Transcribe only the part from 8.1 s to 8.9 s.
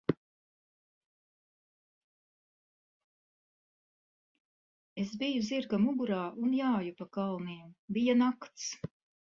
nakts.